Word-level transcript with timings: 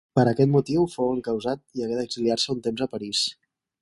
Per 0.17 0.21
aquest 0.29 0.49
motiu 0.53 0.85
fou 0.93 1.11
encausat 1.17 1.61
i 1.81 1.85
hagué 1.87 1.99
d'exiliar-se 1.99 2.53
un 2.57 2.65
temps 2.69 2.87
a 2.87 2.89
París. 2.97 3.23